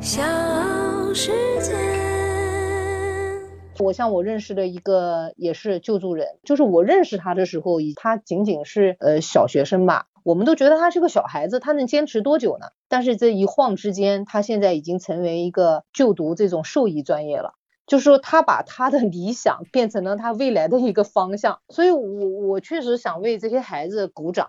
[0.00, 0.22] 小
[1.12, 1.30] 世
[1.60, 1.74] 界。
[3.78, 12.68] 我像我认识的一个也是救助人，就是我认识他的时候，他仅仅是呃小学生吧，我们都觉得他是个小孩子，他能坚持多久呢？
[12.88, 17.52] 但是这一晃之间，他现在已经成为一个就读这种兽医专业了，
[17.86, 22.00] 就是说他把他的理想变成了他未来的一个方向，所以我
[22.48, 24.48] 我确实想为这些孩子鼓掌。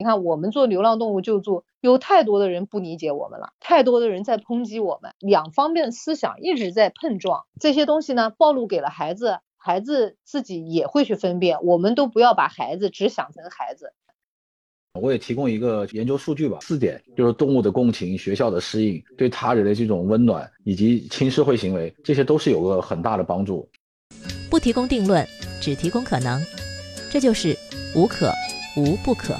[0.00, 13.92] 你看，我们做流浪动物救助，有太多的人不理解我们了，太多的人在抨击我们，两方面思想一直在碰撞，这些东西呢，暴露给了孩子，孩子自己也会去分辨，我们都不要把孩子只想成孩子。
[15.00, 23.68] 我也提供一个研究数据吧，四点就是动物的共情、学校的适应、对他人的这种温暖以及亲社会行为，这些都是有个很大的帮助。
[24.48, 25.26] 不提供定论，
[25.60, 26.40] 只提供可能，
[27.10, 27.56] 这就是
[27.96, 28.30] 无可
[28.76, 29.34] 无不可。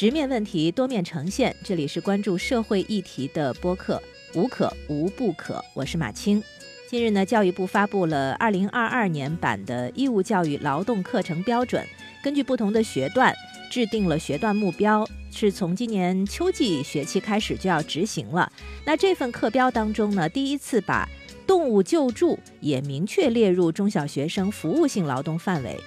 [0.00, 1.54] 直面问题，多面呈现。
[1.62, 4.02] 这里是关注社会议题的播客，
[4.34, 5.62] 无可无不可。
[5.74, 6.42] 我是马青。
[6.88, 11.86] 近日呢，教育部发布了二零二二年版的义务教育劳动课程标准，
[12.24, 13.34] 根据不同的学段
[13.70, 18.50] 制定了学段目标，是从今年秋季学期开始就要执行了。
[18.86, 21.06] 那这份课标当中呢，第一次把
[21.46, 25.78] 动物救助也明确列入中小学生服务性劳动范围。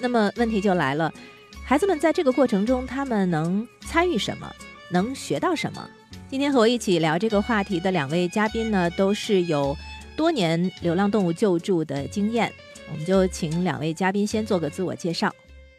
[0.00, 1.10] 那么问题就来了。
[1.66, 4.54] 孩子们在这个过程中，他们能参与什么？
[4.90, 5.88] 能学到什么？
[6.28, 9.74] 今天和我一起聊这个话题的两位嘉宾呢，都是有
[10.14, 12.52] 多年流浪动物救助的经验。
[12.92, 15.32] 我们就请两位嘉宾先做个自我介绍。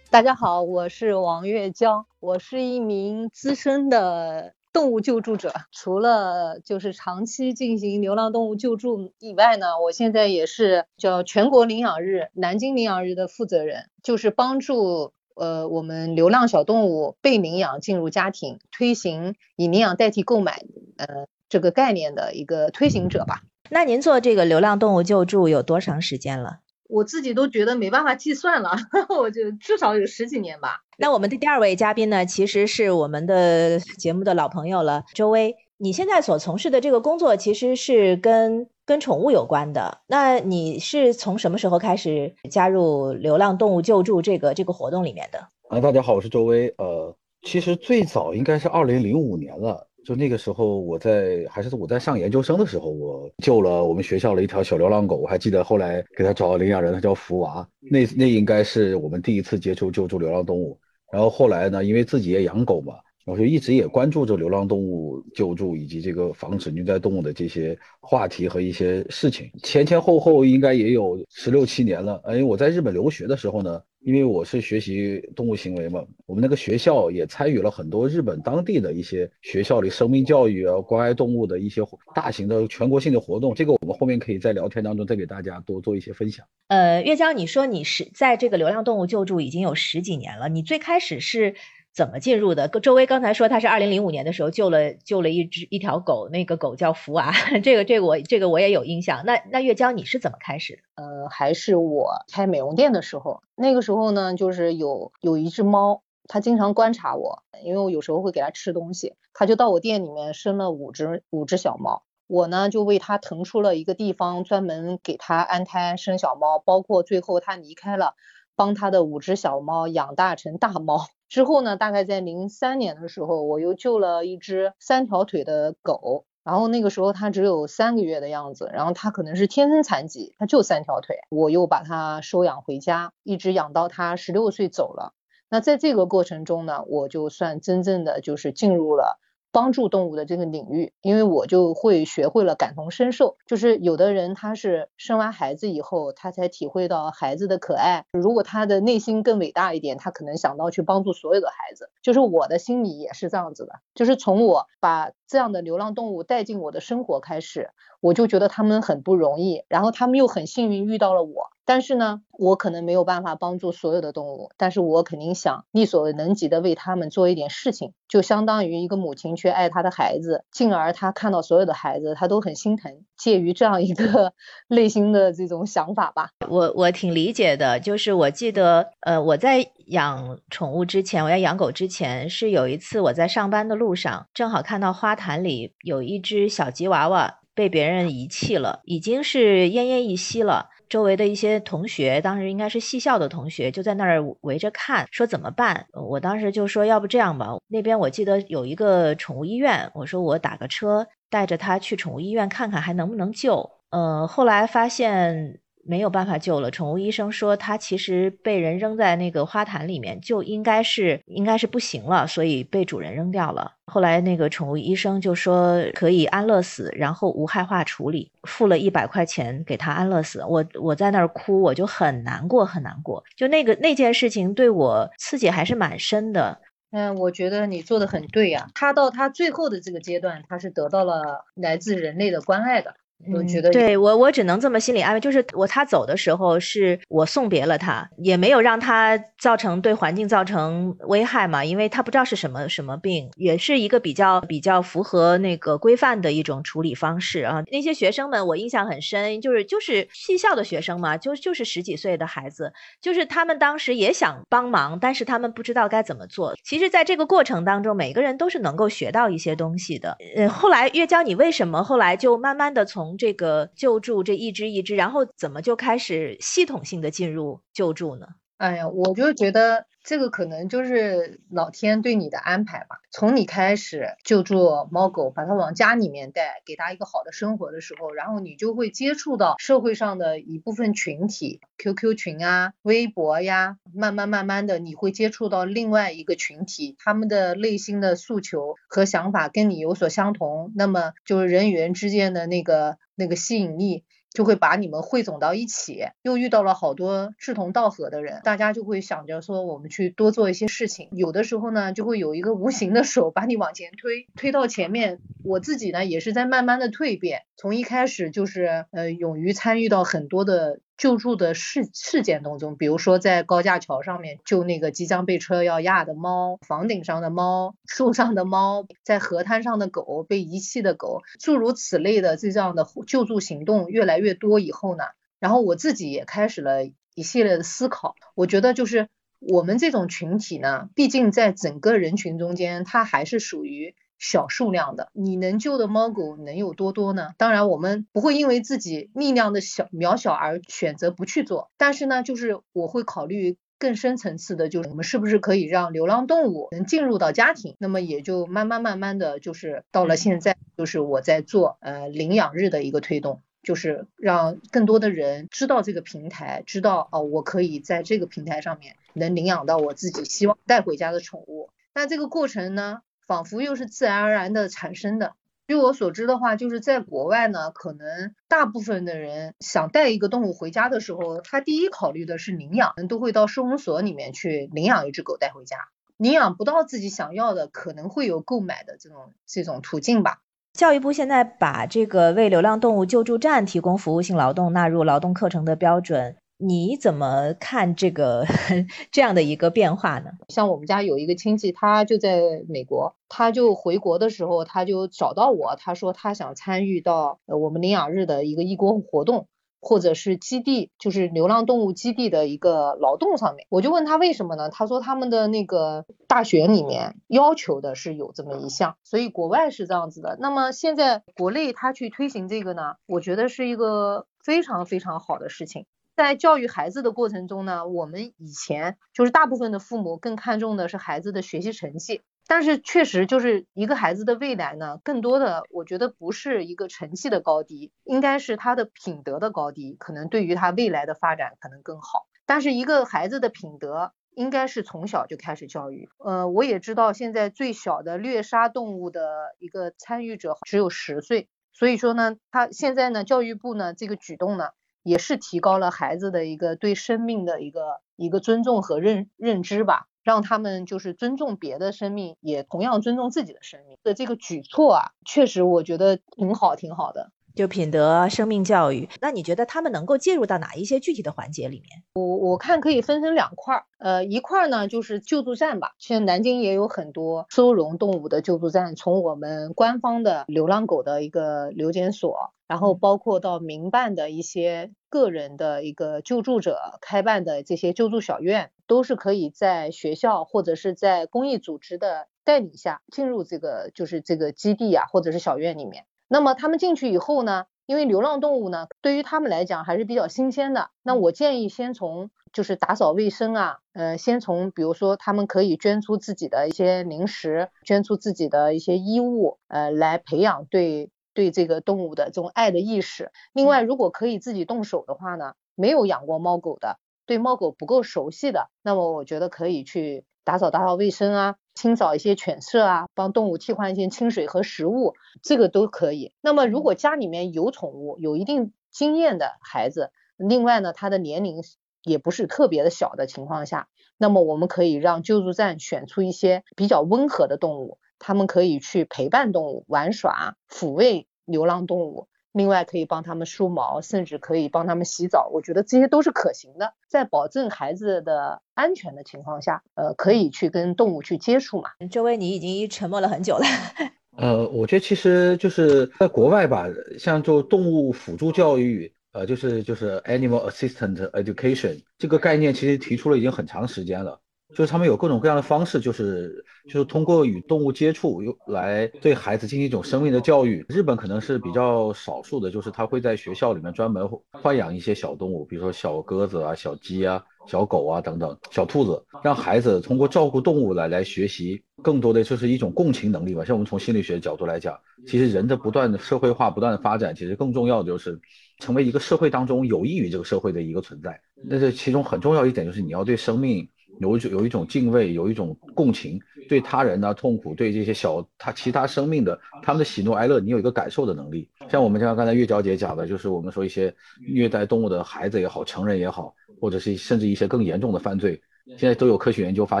[0.08, 5.52] 大家好，我是王月娇，我是一名资深的动物救助者。
[5.70, 15.12] 除了就是长期进行流浪动物救助以外呢，我现在也是叫全国领养日、南京领养日的负责人，就是帮助。
[15.34, 20.62] 呃，我们流浪小动物被领养进入家庭，推行以领养代替购买，
[20.96, 23.42] 呃，这个概念的一个推行者吧。
[23.70, 26.60] 那您做这个流浪动物救助有多长时间了？
[26.88, 28.76] 我自己都觉得没办法计算了，
[29.18, 30.80] 我就至少有十几年吧。
[30.98, 35.56] 那我们的第二位嘉宾呢，其实是我们的节目的老朋友了，周薇。
[35.76, 39.98] 你现在所从事的这个工作，其实是跟跟宠物有关的。
[40.06, 45.38] 那你是从什么时候开始加入流浪动物救助这个这个活动里面的？
[45.68, 46.72] 啊，大家好，我是周薇。
[46.78, 47.12] 呃，
[47.42, 57.68] 其实最早应该是二零零五年了，就那个时候我在还是我在上研究生的时候，我救了我们学校的一条小流浪狗，我还记得后来给他找领养人，他叫福娃。
[57.80, 60.78] 那那应该是我们第一次接触救助流浪动物。
[61.10, 62.94] 然后后来呢，因为自己也养狗嘛。
[63.24, 72.22] 我就一直也关注着流浪动物救助以及这个防止虐待动物的这些话题和一些事情，前前后后应该也有十六七年了。
[72.26, 81.80] 因为我在日本留学的时候呢，因为我是学习动物行为嘛，我们那个学校也参与了很多日本当地的一些学校里生命教育啊、关爱动物的一些
[82.14, 83.54] 大型的全国性的活动。
[83.54, 86.44] 这个我们后面可以在聊天当中再给大家多做一些分享。
[86.68, 91.54] 呃，岳江，你说你是在这个流浪动物救助已经有十几年了，你最开始是？
[91.94, 92.66] 怎么进入的？
[92.68, 97.32] 周薇刚才说他是二零零五年的时候救了救了一只一条狗，那个狗叫福娃，
[97.62, 99.24] 这个这个我这个我也有印象。
[99.24, 101.02] 那那月娇你是怎么开始的？
[101.02, 118.14] 呃，还是我开美容店的时候，那个时候呢，就是有有一只猫，它经常观察我，因为我有时候会给它吃东西，它就到我店里面生了五只五只小猫，我呢就为它腾出了一个地方，专门给它安胎生小猫，包括最后它离开了，
[118.56, 121.06] 帮它的五只小猫养大成大猫。
[121.28, 135.12] 之后呢，大概在零三年的时候，我又救了一只三条腿的狗，然后那个时候它只有三个月的样子，然后它可能是天生残疾，它就三条腿，我又把它收养回家，一直养到它十六岁走了。
[135.48, 139.18] 那在这个过程中呢，我就算真正的就是进入了。
[139.54, 143.36] 帮助动物的这个领域，因为我就会学会了感同身受。
[143.46, 148.04] 就是有的人他是生完孩子以后，他才体会到孩子的可爱。
[148.10, 151.88] 如果他的内心更伟大一点，他可能想到去帮助所有的孩子。
[152.02, 153.74] 就是我的心里也是这样子的。
[153.94, 157.70] 就是从我把这样的流浪动物带进我的生活开始，
[158.04, 161.50] 我就觉得他们很不容易，然后他们又很幸运遇到了我。
[161.64, 174.34] 但是呢，我可能没有办法帮助所有的动物，但是我肯定想力所能及的为他们做一点事情，就相当于一个母亲去爱她的孩子，进而她看到所有的孩子，她都很心疼，介于这样一个
[174.68, 176.28] 内心的这种想法吧。
[176.46, 190.68] 我我挺理解的，就是我记得，呃，我在养宠物之前，我要养狗之前，是有一次我在上班的路上，正好看到花坛里有一只小吉娃娃被别人遗弃了，已经是奄奄一息了。
[190.88, 195.86] 周围的一些同学，当时应该是戏校的同学，就在那儿围着看，说怎么办？
[195.92, 203.70] 我当时就说，要不这样吧，那边我记得有一个宠物医院，我说我打个车带着他去宠物医院看看，还能不能救？
[203.90, 205.60] 呃，后来发现。
[205.86, 206.70] 没有办法救了。
[206.70, 213.72] 宠物医生说，它其实被人扔在那个花坛里面，就应该是应该是不行了，所以被主人扔掉了。
[213.86, 220.42] 后来那个宠物医生就说可以安乐死，然后无害化处理，付了一百块钱给他安乐死。
[220.48, 223.22] 我我在那儿哭，我就很难过，很难过。
[223.36, 226.60] 就那个那件事情对我刺激还是蛮深的。
[226.92, 228.68] 嗯，我觉得你做的很对呀。
[228.72, 232.94] 他到他最后的这个阶段，他是得到了来自人类的关爱的。
[233.32, 247.62] 我觉得对我，我只能这么心理安慰，就是我他走的时候是我送别了他，也没有让他造成对环境造成危害嘛，因为他不知道是什么什么病，也是一个比较比较符合那个规范的一种处理方式啊。
[247.72, 256.54] 那些学生们我印象很深，就是就是戏校的学生嘛，就就是十几岁的孩子，就是他们当时也想帮忙，但是他们不知道该怎么做。
[256.62, 260.16] 其实，在这个过程当中，每个人都是能够学到一些东西的。
[260.36, 268.26] 呃，后来月娇，你为什么后来就慢慢的从从这个救助这一只一只，然后怎么就开始系统性的进入救助呢？
[268.56, 269.84] 哎呀，我就觉得。
[270.04, 273.00] 这个可能就是老天对你的安排吧。
[273.10, 294.04] 从你开始救助猫狗，把它往家里面带，给它一个好的生活的时候，然后你就会接触到社会上的一部分群体，QQ 群啊、微博呀，慢慢慢慢的你会接触到另外一个群体，他们的内心的诉求和想法跟你有所相同，那么就是人与人之间的那个那个吸引力。
[294.34, 301.08] 就会把你们汇总到一起，又遇到了好多志同道合的人，大家就会想着说我们去多做一些事情。
[301.12, 305.20] 有的时候呢，就会有一个无形的手把你往前推，推到前面。
[305.44, 310.80] 我自己呢，也是在慢慢的蜕变，从一开始就是呃，勇于参与到很多的。
[310.96, 325.04] 救助的事事件当中，比如说在高架桥上面救那个即将被车要压的猫，房顶上的猫，树上的猫，在河滩上的狗，被遗弃的狗，诸如此类的这样的救助行动越来越多以后呢，
[325.40, 329.08] 然后我自己也开始了一系列的思考，我觉得就是
[329.40, 333.94] 我们这种群体呢，毕竟在整个人群中间，它还是属于。
[334.18, 337.30] 小数量的，你能救的猫狗能有多多呢？
[337.36, 341.70] 当然，我们不会因为自己力量的小渺小而选择不去做。
[341.76, 347.76] 但是呢，就是我会考虑更深层次的，就是我们是不是可以让流浪动物能进入到家庭？
[347.78, 361.68] 那么也就慢慢慢慢的就是到了现在，就是我在做呃领养日的一个推动，就是让更多的人知道这个平台，知道哦，我可以在这个平台上面能领养到我自己希望带回家的宠物。
[361.92, 363.00] 那这个过程呢？
[363.26, 365.34] 仿佛又是自然而然的产生的。
[365.66, 375.78] 据我所知的话，就是在国外呢，可能大部分的人想带一个动物回家的时候，他第一考虑的是领养，都会到收容所里面去领养一只狗带回家。
[376.18, 380.42] 领养不到自己想要的，可能会有购买的这种这种途径吧。
[380.74, 386.36] 教育部现在把这个为流浪动物救助站提供服务性劳动纳入劳动课程的标准。
[386.66, 388.46] 你怎么看这个
[389.12, 390.30] 这样的一个变化呢？
[390.48, 399.46] 像我们家有一个亲戚，他就在美国，他就回国的时候，他就找到我，他说他想参与到我们领养日的一个义工活动，
[399.80, 403.66] 或者是基地，就是流浪动物基地的一个劳动上面。
[403.68, 404.70] 我就问他为什么呢？
[404.70, 410.38] 他说他们的那个大学里面要求的是有这么一项，所以国外是这样子的。
[410.40, 415.84] 那么现在国内他去推行这个呢，我觉得是一个非常非常好的事情。
[416.16, 432.26] 在教育孩子的过程中呢，我们以前就是大部分的父母更看重的是孩子的学习成绩，但是确实就是一个孩子的未来呢，更多的我觉得不是一个成绩的高低，应该是他的品德的高低，可能对于他未来的发展可能更好。
[432.46, 436.08] 但是一个孩子的品德应该是从小就开始教育。
[436.18, 444.68] 呃，我也知道现在最小的虐杀动物的一个参与者只有十岁，所以说呢，他现在呢，教育部呢这个举动呢。
[445.04, 457.30] 也是提高了孩子的一个对生命的一个一个尊重和认认知吧，让他们就是尊重别的生命，也同样尊重自己的生命的这个举措啊，确实我觉得挺好，挺好的。
[457.54, 462.02] 就品德、生命教育，那你觉得他们能够介入到哪一些具体的环节里面？
[462.14, 486.04] 我我看可以分成两块儿，呃，一块儿呢就是救助站吧，现在南京也有很多收容动物的救助站，从我们官方的流浪狗的一个留检所，然后包括到民办的一些个人的一个救助者开办的这些救助小院，都是可以在学校或者是在公益组织的带领下进入这个就是这个基地啊，或者是小院里面。
[486.28, 490.90] 那么他们进去以后呢，因为流浪动物呢，对于他们来讲还是比较新鲜的。
[491.02, 503.30] 那我建议先从就是打扫卫生啊，呃，先从比如说他们可以捐出自己的一些零食，捐出自己的一些衣物，呃，来培养对对这个动物的这种爱的意识。
[503.52, 511.56] 另外，如果可以自己动手的话呢，没有养过猫狗的，对猫狗不够熟悉的，那么我觉得可以去打扫打扫卫生啊。
[511.74, 516.32] 清扫一些犬舍啊，帮动物替换一些清水和食物，这个都可以。
[516.40, 521.62] 那么如果家里面有宠物，有一定经验的孩子，另外呢，他的年龄
[522.02, 532.28] 也不是特别的小的情况下，那么我们可以让救助站选出一些比较温和的动物，他们可以去陪伴动物玩耍，抚慰流浪动物。
[532.54, 541.90] 另外可以帮他们梳毛，甚至可以帮他们洗澡，我觉得这些都是可行的，在保证孩子的安全的情况下，呃，可以去跟动物去接触嘛。
[542.12, 543.64] 周薇，你已经沉默了很久了。
[544.38, 546.86] 呃，我觉得其实就是在国外吧，
[547.18, 554.40] 像做动物辅助教育，呃，就是就是 animal assistant education 这个概念，其实提出了已经很长时间了。
[554.74, 560.84] 就是他们有各种各样的方式，就是就是通过与动物接触，又来对孩子进行一种生命的教育。
[560.88, 564.28] 日本可能是比较少数的，就是他会在学校里面专门
[564.62, 573.64] 豢养一些小动物，比如说小鸽子啊、小鸡啊、小狗啊等等小兔子，让孩子通过照顾动物来来学习更多的就是一种共情能力吧。
[573.64, 578.38] 像我们从心理学角度来讲，其实人的不断的社会化、不断的发展，其实更重要的就是
[578.80, 581.40] 成为一个社会当中有益于这个社会的一个存在。
[581.66, 583.88] 那这其中很重要一点就是你要对生命。
[584.20, 591.68] 有一种有一种敬畏，有一种共情，对他人呢痛苦，对这些小他其他生命的他们的喜怒哀乐，你有一个感受的能力。
[591.90, 594.14] 像我们像刚才月娇姐讲的，就是我们说一些
[594.46, 598.60] 虐待动物的孩子也好，成人也好，或者是甚至一些更严重的犯罪，
[598.96, 600.00] 现在都有科学研究发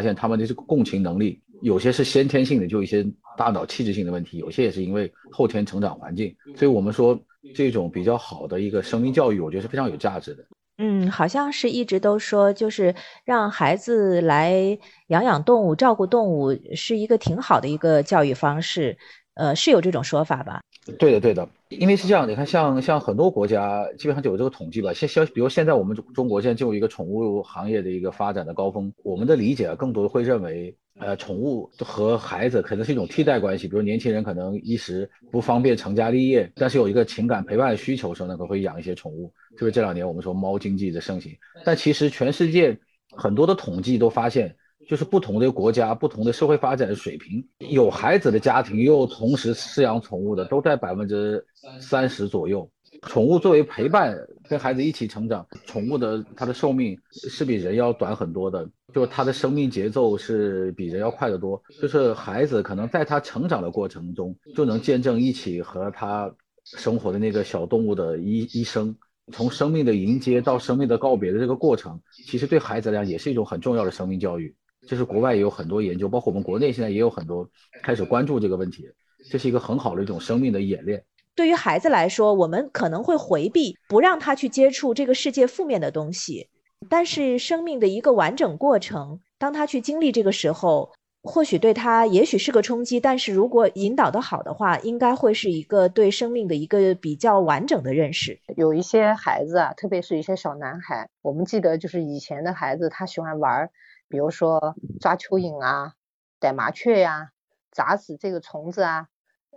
[0.00, 3.04] 现，他们的这个共情能力，有些是先天性的，就一些
[3.36, 6.34] 大脑气质性的问题，有些也是因为后天成长环境。
[6.56, 7.18] 所以我们说
[7.54, 10.44] 这种比较好的一个生命教育，我觉得是非常有价值的。
[10.78, 12.92] 嗯，好像是一直都说，就是
[13.24, 14.76] 让孩子来
[15.06, 18.98] 养养动物、照顾动物，是一个挺好的一个教育方式。
[19.34, 20.62] 呃，是有这种说法吧？
[20.98, 21.48] 对的，对的。
[21.70, 24.92] 因为是这样，你看，像像很多国家基本上就有这个统计吧。
[24.92, 30.76] 现现，比如现在我们中国现在进入一个宠物行业的一个发展的高峰，我们的理解啊更多的会认为。
[31.00, 39.34] 呃，宠物和孩子可能是一种替代关系，比如年轻人可能一时不方便成家立业，但是有一个情感陪伴需求时候呢，可能会养一些宠物。
[39.56, 42.78] 特别这两年我们说猫经济的盛行，但其实全世界
[43.16, 44.54] 很多的统计都发现，
[44.88, 51.44] 就是不同的国家、不同的社会发展的水平，有孩子的家庭又同时饲养宠物的，都在百分之
[51.80, 52.68] 三十左右。
[53.02, 54.16] 宠物作为陪伴，
[54.48, 58.68] 跟孩子一起成长，宠物的它的寿命是比人要短很多的。
[58.94, 66.32] 就是它的生命节奏是比人要快得多，就是孩子可能在他成长的过程中，就能见证一起和他
[66.64, 68.94] 生活的那个小动物的一一生，
[69.32, 74.54] 从生命的迎接到生命的告别的这个过程，其实对孩子来讲也是一种很重要的生命教育。
[74.86, 77.48] 这是国外也有很多研究，包括我们国内现在也有很多
[77.82, 78.88] 开始关注这个问题，
[79.30, 81.04] 这是一个很好的一种生命的演练。
[81.34, 86.48] 对于孩子来说，我们可能会回避，不让他去接触这个世界负面的东西。
[86.88, 98.38] 但是生命的一个完整过程，当他去经历这个时候，或许对他也许是个冲击，但是如果引导的好的话，应该会是一个对生命的一个比较完整的认识。
[98.56, 103.70] 有一些孩子啊，特别是一些小男孩，我们记得就是以前的孩子，他喜欢玩，
[104.14, 105.94] 比如说抓蚯蚓啊、
[106.38, 107.32] 逮麻雀呀、
[107.72, 109.08] 砸死这个虫子啊，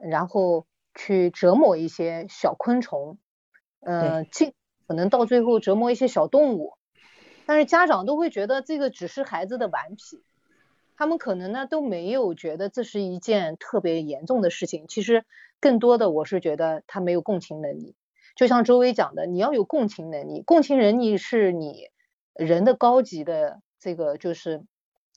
[0.02, 3.20] 然后去折磨一些小昆虫，
[3.82, 4.56] 呃，尽
[4.88, 6.74] 可能到最后折磨一些小动物。
[7.46, 10.24] 但是家长都会觉得这个只是孩子的顽皮，
[10.96, 14.88] 他们可能呢都没有觉得这是一件特别严重的事情。
[14.88, 15.24] 其实
[15.60, 17.96] 更多的我是觉得他没有共情能力。
[18.36, 21.92] 就像周薇讲的，你要有共情能力，共情能力是你
[22.34, 24.64] 人的高级的这个就是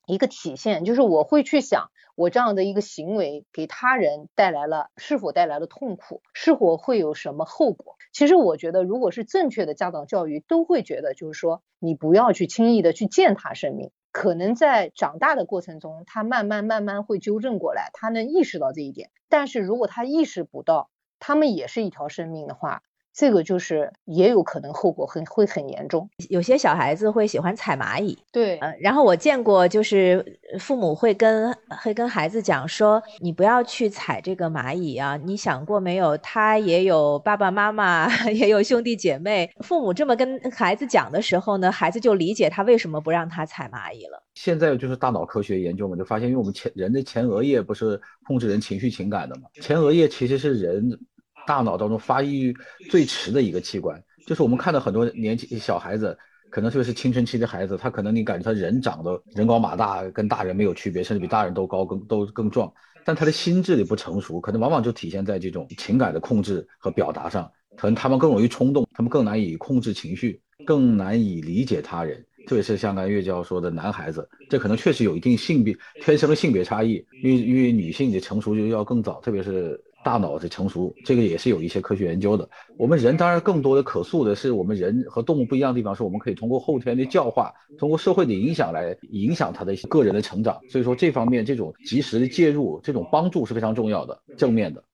[0.06, 0.84] 一个体现。
[0.84, 7.96] 就是我会去想，我这样的一个行为给他人带来了是否带来了痛苦，是否会有什么后果。
[8.12, 13.92] 其实我觉得，如果是正确的家长教育，都会觉得就是说，你不要去轻易的去践踏生命。
[14.12, 19.10] 可能在长大的过程中，他慢慢慢慢会纠正过来，他能意识到这一点。
[19.28, 20.90] 但是如果他意识不到，
[21.20, 26.08] 他们也是一条生命的话，这个就是也有可能后果很会很严重。
[26.28, 31.52] 有些小孩子会喜欢踩蚂蚁，对，嗯，然后我见过，就是父母会跟
[31.82, 36.16] 会跟孩子讲说，你不要去踩这个蚂蚁啊，你想过没有？
[36.18, 39.50] 他也有爸爸妈妈， 也有兄弟姐妹。
[39.60, 44.22] 父母这么跟孩子讲的时候呢，孩子就理解他为什么不让他踩蚂蚁了。
[44.34, 50.98] 现在就是大脑科学研究嘛，就发现，因为我们前人的前额叶不是控制人情绪情感的嘛，前额叶其实是人。
[51.46, 52.54] 大脑当中发育
[52.90, 56.16] 最迟的一个器官，就是我们看到很多年轻小孩子，
[56.50, 62.72] 可能就是青春期的孩子，他可能你感觉他人长得人高马大，跟大人没有区别，甚至比大人都高更都更壮，
[63.04, 72.24] 但他的心智里不成熟，可能往往就体现在这种情感的控制和表达上，可能他们更容易冲动，他们更难以控制情绪，更难以理解他人。
[72.46, 82.48] 特别是像刚才岳教说的男孩子，这可能确实有一定性别天生的性别差异，因为因为女性的成熟就要更早，特别是大脑的成熟，这个也是有一些科学研究的。
[82.78, 90.60] 我们人当然更多的可塑的是，我们人和动物不一样的地方是，我们可以通过后天的教化，通过社会的影响来影响他的个人的成长。
[90.70, 94.84] 所以说这方面这种及时的介入，这种帮助是非常重要的，正面的。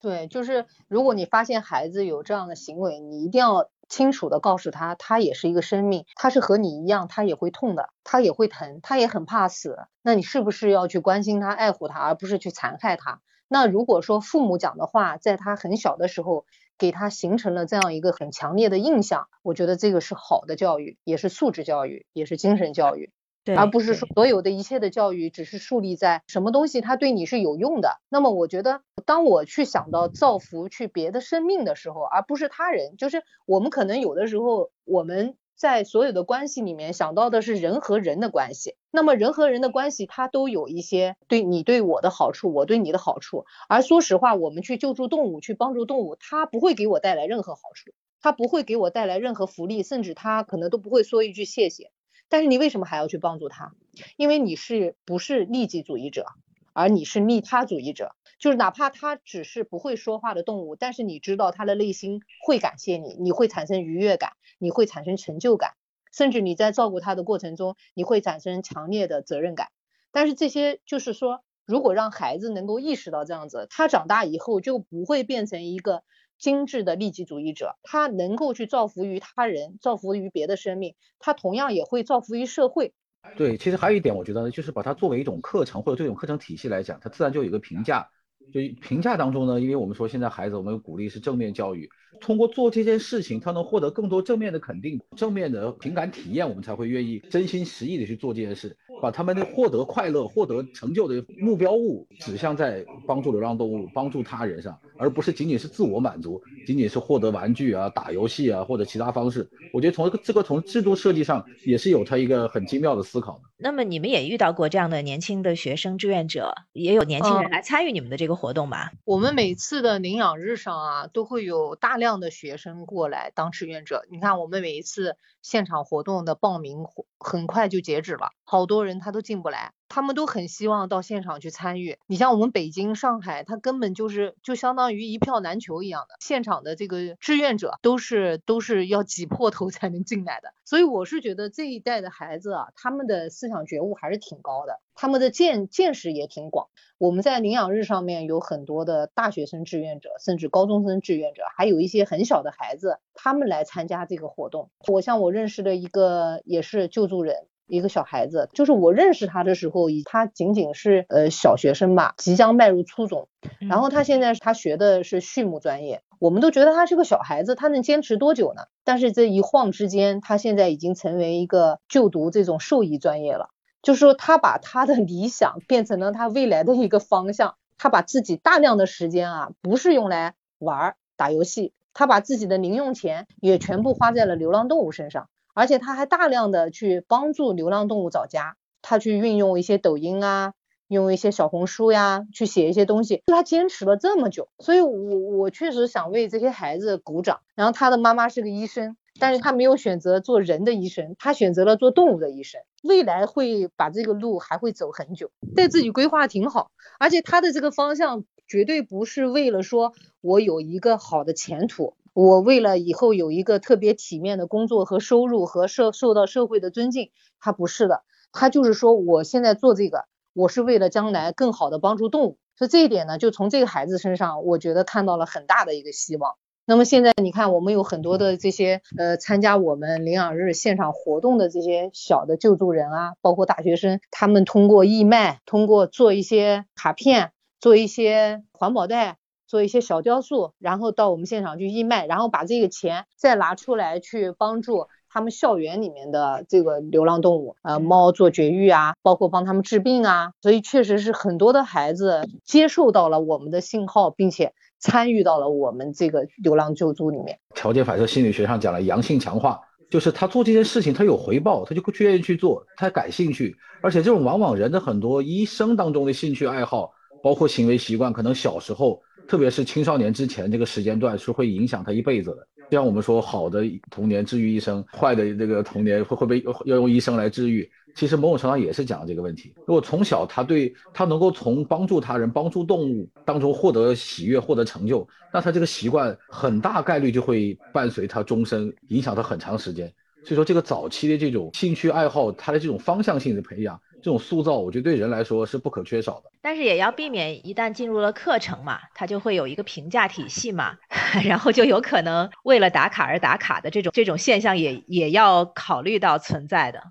[0.00, 3.70] 对，就是如果你发现孩子有这样的行为，你一定要。
[3.90, 9.76] 清楚的告诉他，他也是一个生命，他是和你一样，他也会痛的，他也会疼，他也很怕死。
[10.00, 13.20] 那你是不是要去关心他、爱护他，而不是去残害他？
[13.52, 16.46] 那如果说父母讲的话，在他很小的时候
[16.78, 23.10] 给他形成了这样一个很强烈的印象，我觉得这个是好的教育，也是素质教育，也是精神教育。
[23.56, 27.98] 而不是说所有的一切的教育只是树立在什么东西它对你是有用的。
[28.08, 38.76] 那么我觉得，当我去想到造福去别的生命的时候，而不是他人，就是我们可能有的时候我们在所有的关系里面想到的是人和人的关系。
[38.90, 43.44] 那么人和人的关系它都有一些对你对我的好处，我对你的好处。
[43.68, 51.90] 而说实话，我们去救助动物，去帮助动物，它不会给我带来任何好处，它不会给我带来任何福利，甚至它可能都不会说一句谢谢。
[52.30, 53.74] 但是你为什么还要去帮助它？
[54.16, 56.24] 因为你是不是利己主义者，
[56.72, 58.14] 而你是利他主义者。
[58.40, 65.74] 就是哪怕他只是不会说话的动物，但是你知道他的内心会感谢你，你会产生愉悦感，你会产生成就感，
[66.12, 69.68] 甚至你在照顾他的过程中，你会产生强烈的责任感。
[70.10, 76.02] 但是这些就是说，如果让孩子能够意识到这样子，他长大以后就不会变成一个。
[76.40, 82.94] 精致的利己主义者，他能够去造福于他人，造福于别的生命，他同样也会造福于社会。
[83.36, 88.08] 对，其实还有一点，我觉得呢，就是把它作为一种课程或者这种课程体系来讲，它自然就有一个评价。
[88.52, 91.88] 就评价当中呢，因为我们说现在孩子，我们鼓励是正面教育，
[92.20, 98.76] 通过做这件事情，他能获得更多正面的肯定、正面的情感体验，我们才会愿意真心实意的去做这件事。
[99.00, 109.48] 把他们的获得快乐、获得成就的目标物指向在帮助流浪动物、帮助他人上，而不是仅仅是自我满足，仅仅是获得玩具啊、打游戏啊或者其他方式。
[109.72, 113.44] 我觉得从这个从制度设计上也是有他一个很精妙的思考的。
[113.56, 118.92] 那么你们也遇到过这样的年轻的学生志愿者，也有年轻人来参与你们的这个活动吧？
[119.04, 124.06] 我们每次的领养日上啊，都会有大量的学生过来当志愿者。
[124.10, 126.86] 你看我们每一次现场活动的报名
[127.18, 129.74] 很快就截止了，好多人他都进不来。
[129.90, 131.98] 他们都很希望到现场去参与。
[132.06, 136.14] 你像我们北京、上海，他根本就是就相当于一票难求一样的。
[136.20, 140.54] 现场的这个志愿者都是都是要挤破头才能进来的。
[140.64, 146.68] 所以我是觉得这一代的孩子啊，他们的思想觉悟还是挺高的，他们的见见识也挺广。
[146.96, 154.70] 我们在领养日上面有很多的大学生志愿者，甚至高中生志愿者，还有一些很小的孩子，他们来参加这个活动。
[154.86, 157.46] 我像我认识的一个也是救助人。
[157.70, 163.28] 一个小孩子，就是我认识他的时候，他仅仅是呃小学生吧，即将迈入初中。
[163.60, 168.64] 然后他现在他学的是畜牧专业，我们都觉得他是个小孩子，他能坚持多久呢？
[168.84, 173.48] 但是这一晃之间，他现在已经成为一个就读这种兽医专业了。
[173.82, 177.54] 就是说，他把他的理想变成了他未来的一个方向。
[177.82, 185.30] 他把自己大量的时间啊，不是用来玩打游戏，他把自己的零用钱也全部花在了流浪动物身上。
[185.54, 190.54] 而且他还大量的去帮助流浪动物找家，他去运用一些抖音啊，
[190.88, 197.40] 用一些小红书呀，去写一些东西，他坚持了这么久，所以我我确实想为这些孩子鼓掌。
[197.54, 211.94] 然后他的妈妈是个医生，但是他没有选择做人的医生，他选择了做动物的医生，未来会把这个路还会走很久，对自己规划挺好，而且他的这个方向绝对不是为了说我有一个好的前途。
[212.12, 226.34] 我为了以后有一个特别体面的工作和收入和受受到社会的尊敬，他不是的，他就是说我现在做这个，我是为了将来更好的帮助动物，所以这一点呢，就从这个孩子身上，我觉得看到了很大的一个希望。
[226.66, 239.19] 那么现在你看，我们有很多的这些呃参加我们领养日现场活动的这些小的救助人啊，包括大学生，他们通过义卖，通过做一些卡片，做一些环保袋。
[239.50, 257.40] 做一些小雕塑，然后到我们现场去义卖，然后把这个钱再拿出来去帮助他们校园里面的这个流浪动物，呃，猫做绝育啊，包括帮他们治病啊，所以确实是很多的孩子接受到了我们的信号，并且参与到了我们这个流浪救助里面。
[257.56, 259.60] 条件反射心理学上讲了阳性强化，
[259.90, 269.02] 就是他做这件事情他有回报，他就会愿意去做，他感兴趣，而且这种往往人的很多一生当中的兴趣爱好，包括行为习惯，可能小时候。
[269.30, 272.48] 特别是青少年之前这个时间段是会影响他一辈子的。
[272.68, 277.70] 就像我们说，好的童年治愈一生，坏的这个童年会会被要用一生来治愈。
[277.94, 279.54] 其实某种程度上也是讲这个问题。
[279.68, 289.86] 如果从小他对他能够从帮助他人、帮助动物当中获得喜悦、获得成就，那他这个习惯很大概率就会伴随他终身，影响他很长时间。
[290.24, 293.80] 所以说，这个早期的这种兴趣爱好，他的这种方向性的培养。
[294.02, 296.30] 这种塑造，我觉得对人来说是不可缺少的。
[296.40, 300.76] 但是也要避免一旦进入了课程嘛，它就会有一个评价体系嘛，
[301.24, 306.82] 然后就有可能为了打卡而打卡的这种这种现象也也要考虑到存在的。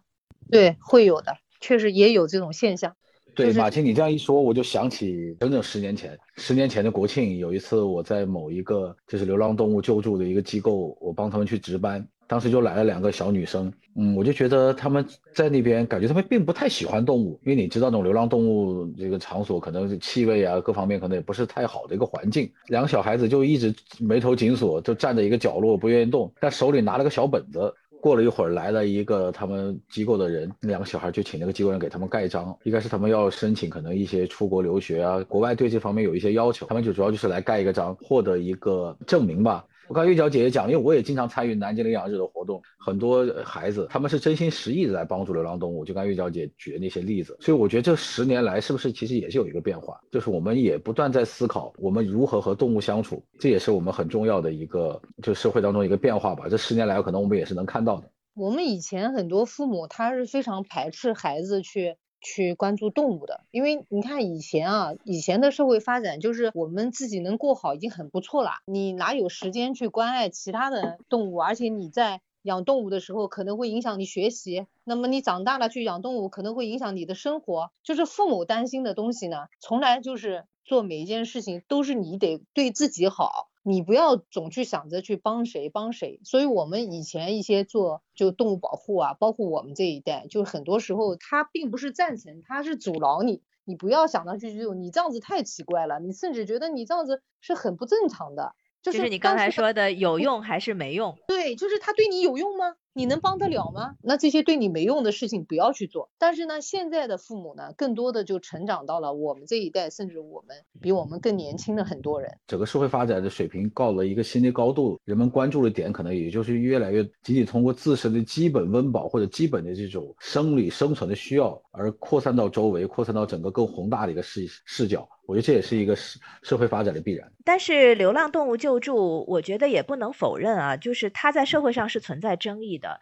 [0.52, 2.96] 对，会有的，确实也有这种现象。
[3.36, 12.06] 对，马青，你这样一说，我就想起整整十年前，十年前的国庆，有一次我在某一个就是流浪动物救助的一个机构，我帮他们去值班。
[12.30, 22.48] 当时就来了两个小女生，嗯，我就觉得他们在那边感觉他们并不太喜欢动物，因为你知道那种流浪动物这个场所可能是气味啊各方面可能也不是太好的一个环境。
[22.68, 27.74] 两个小孩子就一直眉头紧锁，就站在一个角落不愿意动，但手里拿了个小本子。
[28.02, 39.66] 过了一会儿来了一个他们机构的人，两个小孩就请那个机构人给他们盖章，应该是他们要申请可能一些出国留学啊，国外对这方面有一些要求，他们就主要就是来盖一个章，获得一个证明吧。
[39.90, 45.84] 我刚才玉娇姐姐讲，因为我也经常参与南京领养日的活动，很多孩子他们是真心实意的来帮助流浪动物。
[45.84, 56.46] 就刚玉娇姐举的那些例子，所以我觉得这十年来是不是其实也是有一个变化，就是我们也不断在思考我们如何和动物相处，这也是我们很重要的一个就社会当中一个变化吧。
[56.48, 58.08] 这十年来可能我们也是能看到的。
[58.36, 61.98] 我们以前很多父母他是非常排斥孩子去。
[62.22, 71.38] 去关注动物的，因为你看以前啊，以前的社会发展就是我们自己能过好已经很不错了，你哪有时间去关爱其他的动物？
[71.38, 83.49] 而且你在养动物的时候可能会影响你学习，那么你长大了去养动物可能会影响你的生活，就是父母担心的东西呢，从来就是做每一件事情都是你得对自己好。
[83.62, 98.54] 你不要总去想着去帮谁帮谁，所以我们以前一些做就动物保护啊，包括我们这一代，就很多时候他并不是赞成，他是阻挠你，你不要想到去就你这样子太奇怪了，你甚至觉得你这样子是很不正常的。
[98.82, 101.18] 就是你刚才说的有用还是没用？
[101.28, 102.76] 对，就是他对你有用吗？
[102.94, 103.96] 你能帮得了吗？
[104.02, 106.10] 那这些对你没用的事情不要去做。
[106.18, 112.30] 但是呢，现在的父母呢，更多的就成长到了我们这一代，甚至我们比我们更年轻的很多人。
[112.48, 125.08] 整个社会发展的水平到了一个新的高度，人们关注的点可能也就是越来越仅仅通过自身的基本温饱或者基本的这种生理生存的需要，而扩散到周围，扩散到整个更宏大的一个视视角。
[125.26, 127.32] 我觉得这也是一个社社会发展的必然。
[127.46, 133.00] 但是流浪动物救助，我觉得也不能否认啊，就是它在社会上是存在争议的。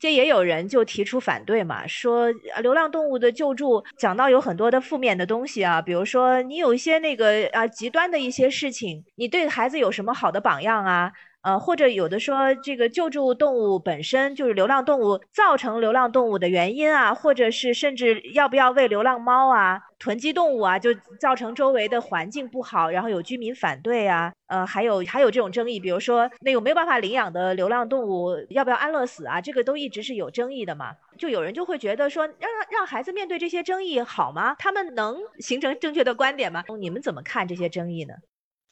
[0.00, 11.12] 这也有人就提出反对嘛，说流浪动物的救助讲到有很多的负面的东西啊，比如说你有一些那个啊极端的一些事情，你对孩子有什么好的榜样啊？
[11.46, 29.40] 呃，或者有的说这个救助动物本身就是流浪动物造成流浪动物的原因啊，或者是甚至要不要喂流浪猫啊、囤积动物啊，就造成周围的环境不好，然后有居民反对啊，呃，还有还有这种争议，比如说那有没有办法领养的流浪动物要不要安乐死啊？
[29.40, 30.96] 这个都一直是有争议的嘛。
[31.16, 34.56] 就有人就会觉得说，让让孩子面对这些争议好吗？
[34.58, 36.64] 他们能形成正确的观点吗？
[36.80, 38.14] 你们怎么看这些争议呢？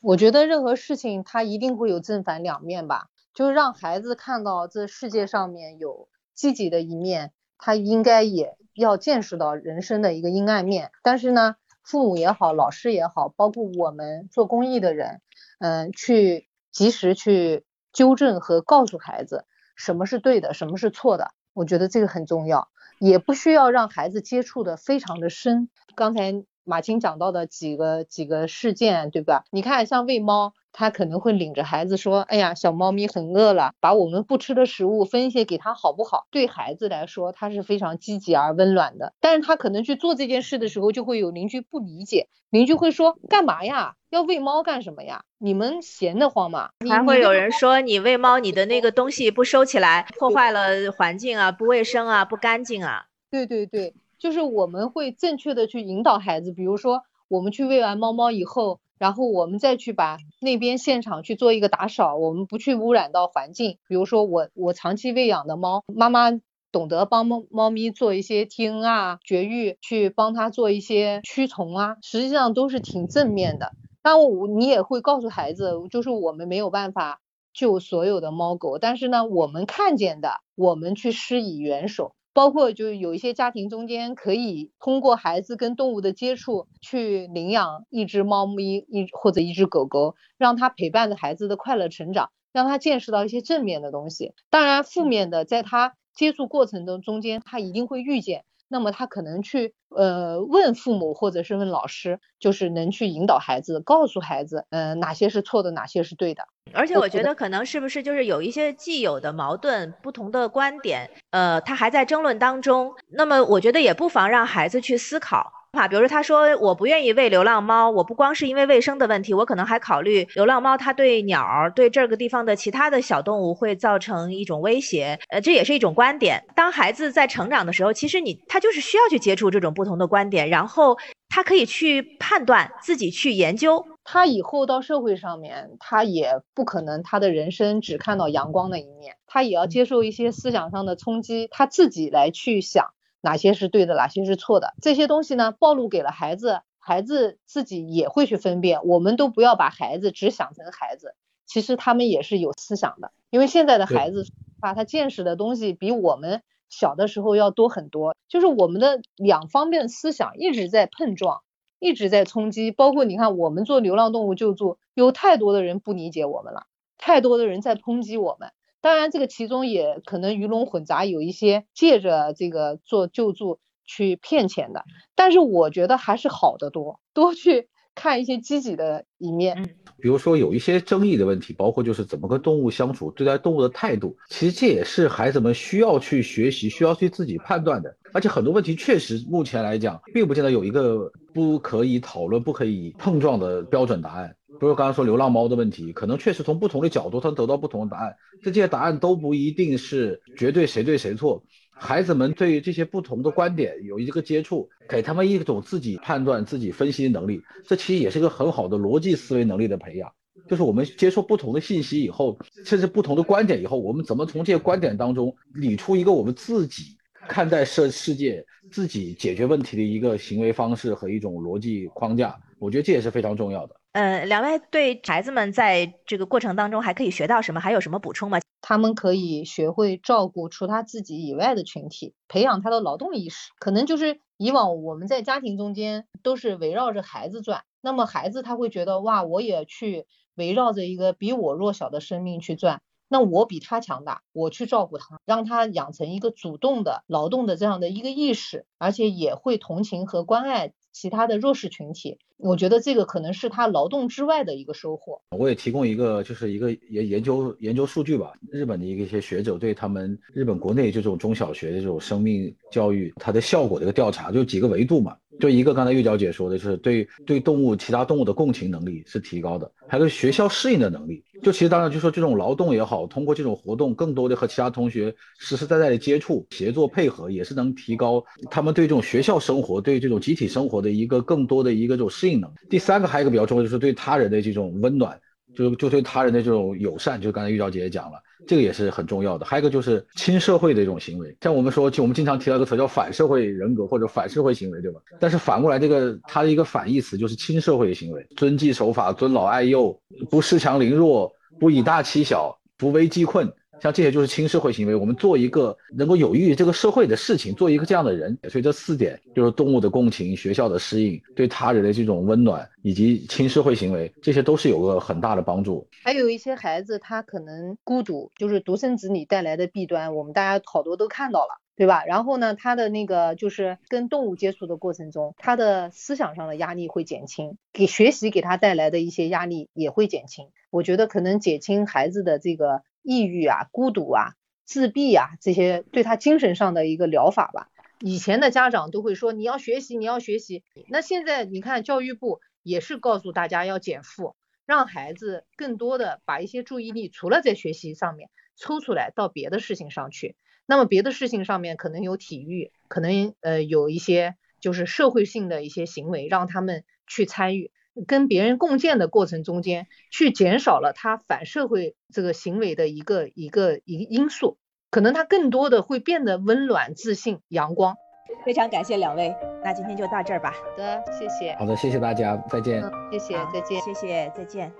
[0.04, 10.92] 我觉得任何事情它一定会有正反两面吧，就是让孩子看到这世界上面有积极的一面，他应该也要见识到人生的一个阴暗面。
[11.02, 15.22] 但是呢，父母也好，老师也好，包括我们做公益的人，
[15.58, 25.70] 嗯，去及时去纠正和告诉孩子什么是对的，什么是错的，我觉得这个很重要，也不需要让孩子接触的非常的深。
[25.94, 26.44] 刚才。
[26.64, 29.44] 马青讲到的几个几个事件，对吧？
[29.50, 39.12] 你看，像喂猫，他可能会领着孩子说：“哎呀，小猫咪很饿了，把我们不吃的食物分一些给它，好不好？”对孩子来说，他是非常积极而温暖的。
[39.20, 43.94] 但是他可能去做这件事的时候，就会有邻居不理解，邻居会说：“干嘛呀？
[44.10, 45.24] 要喂猫干什么呀？
[45.38, 53.94] 你们闲得慌吗？”还会有人说：“你喂猫，你的那个东西不收起来，破坏了环境啊，不卫生啊，不干净啊。”对对对。
[54.18, 63.78] 就是我们会正确的去引导孩子，比如说我们去喂完猫猫以后，然后我们再去把那边现场去做一个打扫，我们不去污染到环境。
[63.88, 66.30] 比如说我我长期喂养的猫，妈妈
[66.72, 73.72] 懂得帮猫猫咪做一些 T N 啊绝育，去帮它做一些驱虫啊，实际上都是挺正面的。
[74.02, 77.20] 但我你也会告诉孩子，就是我们没有办法
[77.52, 82.14] 救所有的猫狗，但是呢，我们看见的，我们去施以援手。
[82.34, 94.34] 包括就是有一些家庭中间可以通过孩子跟动物的接触去领养一只猫咪一或者一只狗狗，让他陪伴着孩子的快乐成长，让他见识到一些正面的东西。
[94.50, 98.44] 当然，负面的在他接触过程中中间，他一定会遇见。
[98.74, 106.42] 那么他可能去呃问父母或者是问老师，就是能去引导孩子，告诉孩子，呃哪些是错的，哪些是对的。
[106.72, 112.92] 而且我觉得可能是不是就是有一些既有的矛盾、不同的观点，呃，他还在争论当中。
[113.10, 115.52] 那么我觉得也不妨让孩子去思考。
[115.88, 126.42] 比如说他说我不愿意喂流浪猫，我不光是因为卫生的问题，我可能还考虑流浪猫它对鸟儿、对这个地方的其他的小动物会造成一种威胁，呃，这也是一种观点。
[126.54, 130.96] 当孩子在成长的时候，其实你他就是需要去接触这种不同的观点，然后
[131.28, 133.84] 他可以去判断，自己去研究。
[134.04, 142.93] 他以后到社会上面，他也不可能他的人生只看到阳光的一面，他也要接受一些思想上的冲击，他自己来去想。
[143.24, 144.74] 哪些是对的，哪些是错的？
[144.82, 148.84] 这些东西呢，暴露给了孩子，孩子自己也会去分辨。
[148.84, 151.14] 我们都不要把孩子只想成孩子，
[151.46, 153.12] 其实他们也是有思想的。
[153.30, 154.26] 因为现在的孩子，
[154.60, 158.14] 把他见识的东西比我们小的时候要多很多。
[158.28, 161.40] 就是我们的两方面思想一直在碰撞，
[161.78, 162.70] 一直在冲击。
[162.72, 166.66] 包括你看，我们做流浪动物救助，有太多的人不理解我们了，
[166.98, 168.50] 太多的人在抨击我们。
[168.84, 174.84] 当然，这个其中也可能鱼龙混杂，有一些借着这个做救助去骗钱的。
[175.14, 179.74] 但是我觉得还是好的多，多去看一些积极的一面。
[179.98, 187.96] 比如说有一些争议的问题，包括就是怎么跟动物相处，对待动物的态度，其实这也是孩子们需要去学习、需要去自己判断的。
[188.12, 194.36] 而且很多问题确实目前来讲，并不见得有一个不可以讨论、不可以碰撞的标准答案。
[194.60, 198.14] 比如刚刚说流浪猫的问题，可能确实从不同的角度，它得到不同的答案。
[198.42, 201.42] 这些答案都不一定是绝对谁对谁错。
[201.76, 210.10] 孩子们对于这些不同的观点有一个接触，给他们一种自己判断、自己分析的能力，这其实也是个很好的逻辑思维能力的培养。
[210.48, 216.96] 就是我们接受不同的信息以后，甚至不同的观点以后，我们怎么从这些观点当中理出一个我们自己
[217.28, 222.38] 看待世世界、自己解决问题的一个行为方式和一种逻辑框架？
[222.58, 223.74] 我觉得这也是非常重要的。
[223.94, 227.60] 呃，两位对孩子们在这个过程当中还可以学到什么？
[227.60, 228.40] 还有什么补充吗？
[228.60, 233.52] 他们可以学会照顾除他自己以外的群体，培养他的劳动意识。
[233.60, 250.72] 可能就是以往我们在家庭中间都是围绕着孩子转，那么孩子他会觉得哇，我也去围绕着一个比我弱小的生命去转，那我比他强大，我去照顾他，让他养成一个主动的劳动的这样的一个意识，而且也会同情和关爱。
[250.94, 255.20] 其他的弱势群体，我觉得这个可能是他劳动之外的一个收获。
[255.36, 258.32] 我也提供一个，就是一个研研究研究数据吧。
[258.50, 265.16] 日本的一个一些学者对他们日本国内这种中小学的这种生命教育它的效果的一个调查，就几个维度嘛。
[265.40, 271.24] 就一个刚才玉娇姐说的，就是对对动物其他动物的共情能力是提高的，还有学校适应的能力。
[271.44, 282.50] 就其实当然就说这种劳动也好，通过这种活动，更多的和其他同学实实在在的接触、协作配合，也是能提高他们对这种学校生活、对这种集体生活的一个更多的一个这种适应能。
[282.70, 285.20] 第三个还有一个比较重要，就是对他人的这种温暖，
[285.54, 288.18] 就就对他人的这种友善，就刚才玉娇姐也讲了。
[288.46, 295.00] 这个也是很重要的，还有一个就是亲社会的一种行为，像我们说，就我们经常提到一个词叫反社会人格或者反社会行为，对吧？
[295.18, 299.98] 但是反过来，这个它的一个反义词就是亲社会行为，遵纪守法、尊老爱幼、
[300.30, 303.50] 不恃强凌弱、不以大欺小、不危济困。
[303.80, 308.38] 像这些就是亲社会行为，我们做一个能够有益于这个社会的事情，做一个这样的人。
[308.48, 315.86] 所以这四点就是动物的共情、学校的适应、对他人的这种温暖，以及亲社会行为，这些都是有个很大的帮助。
[316.02, 322.04] 还有一些孩子他可能孤独，就是独生子女带来的弊端，我们大家好多都看到了，对吧？
[322.06, 330.46] 然后呢，他的那个就是跟动物接触的过程中，他的思想上的压力会减轻，给学习给他带来的一些压力也会减轻。
[330.70, 332.82] 我觉得可能减轻孩子的这个。
[333.04, 334.32] 抑郁啊、孤独啊、
[334.64, 337.68] 自闭啊，这些对他精神上的一个疗法吧。
[338.00, 340.64] 以前的家长都会说你要学习，你要学习。
[340.88, 344.34] 那现在你看教育部也是告诉大家要减负，
[344.66, 350.34] 让孩子更多的把一些注意力除了在学习上面抽出来到别的事情上去。
[350.66, 357.70] 那么别的事情上面可能有体育，可能呃有一些就是社会性的一些行为让他们去参与。
[358.06, 364.58] 跟别人共建的过程中间，去减少了他反社会这个行为的一个一个一个因素，
[364.90, 367.96] 可能他更多的会变得温暖、自信、阳光。
[368.44, 370.50] 非常感谢两位，那今天就到这儿吧。
[370.50, 371.54] 好的，谢谢。
[371.56, 372.82] 好的，谢谢大家，再见。
[372.82, 373.80] 嗯，谢谢，再见。
[373.80, 374.72] 谢谢，再见。